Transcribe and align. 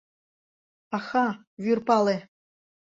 Аха, 0.97 1.25
вӱр 1.63 1.79
пале! 1.87 2.17